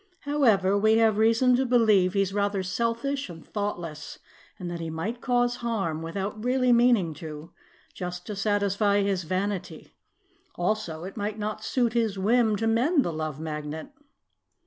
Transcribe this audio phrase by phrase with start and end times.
[0.21, 4.17] However, we have reason to believe he is rather selfish and thoughtless
[4.57, 7.53] and that he might cause harm, without really meaning to,
[7.93, 9.93] just to satisfy his vanity.
[10.55, 13.89] Also, it might not suit his whim to mend the Love Magnet."